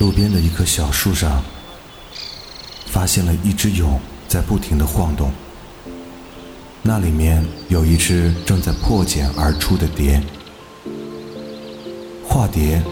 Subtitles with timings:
[0.00, 1.42] 路边的一棵小树上，
[2.86, 5.30] 发现了一只蛹在不停的晃动。
[6.80, 10.18] 那里面有一只正在破茧而出的蝶。
[12.26, 12.82] 化蝶，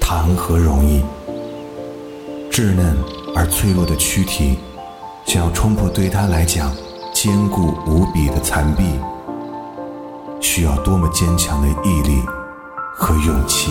[0.00, 1.00] 谈何容易？
[2.50, 2.98] 稚嫩
[3.36, 4.58] 而脆弱的躯体，
[5.24, 6.74] 想要冲破对它来讲
[7.14, 8.82] 坚固无比的残壁，
[10.40, 12.20] 需要多么坚强的毅力
[12.96, 13.70] 和勇气！